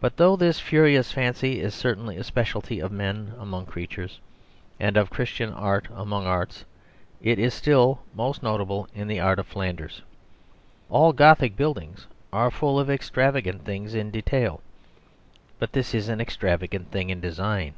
[0.00, 4.20] But though this furious fancy is certainly a specialty of men among creatures,
[4.80, 6.64] and of Christian art among arts,
[7.20, 10.00] it is still most notable in the art of Flanders.
[10.88, 14.62] All Gothic buildings are full of extravagant things in detail;
[15.58, 17.74] but this is an extravagant thing in design.